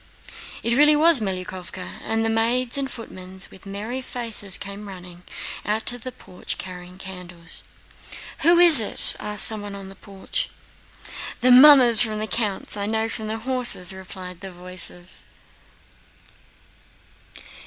[0.63, 5.21] It really was Melyukóvka, and maids and footmen with merry faces came running,
[5.63, 7.61] out to the porch carrying candles.
[8.39, 10.49] "Who is it?" asked someone in the porch.
[11.41, 12.75] "The mummers from the count's.
[12.75, 15.21] I know by the horses," replied some voices.